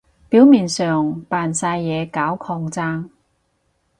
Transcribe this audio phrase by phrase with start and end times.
[0.29, 3.07] 表面上扮晒嘢搞抗爭